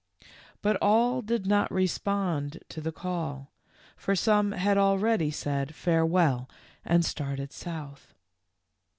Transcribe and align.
But 0.63 0.79
all 0.81 1.21
did 1.21 1.45
not 1.45 1.69
respond 1.71 2.57
to 2.69 2.81
the 2.81 2.91
call, 2.91 3.51
for 3.95 4.15
some 4.15 4.51
had 4.51 4.75
already 4.75 5.29
said" 5.29 5.75
Farewell" 5.75 6.49
and 6.83 7.05
started 7.05 7.51
South. 7.53 8.15